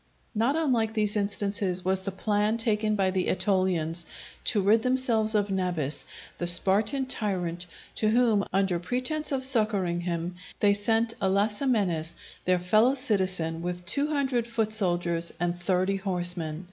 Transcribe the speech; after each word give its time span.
Not 0.33 0.55
unlike 0.55 0.95
these 0.95 1.15
instances 1.15 1.85
was 1.85 1.99
the 1.99 2.11
plan 2.11 2.57
taken 2.57 2.95
by 2.95 3.11
the 3.11 3.27
Etolians 3.29 4.07
to 4.45 4.59
rid 4.59 4.81
themselves 4.81 5.35
of 5.35 5.51
Nabis, 5.51 6.07
the 6.39 6.47
Spartan 6.47 7.05
tyrant, 7.05 7.67
to 7.97 8.09
whom, 8.09 8.43
under 8.51 8.79
pretence 8.79 9.31
of 9.31 9.43
succouring 9.43 9.99
him, 9.99 10.33
they 10.59 10.73
sent 10.73 11.13
Alasamenes, 11.21 12.15
their 12.45 12.57
fellow 12.57 12.95
citizen, 12.95 13.61
with 13.61 13.85
two 13.85 14.07
hundred 14.07 14.47
foot 14.47 14.73
soldiers 14.73 15.33
and 15.39 15.55
thirty 15.55 15.97
horsemen. 15.97 16.59